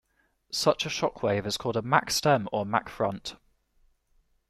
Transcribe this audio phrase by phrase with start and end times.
[0.51, 3.35] Such a shock wave is called a Mach stem or Mach front.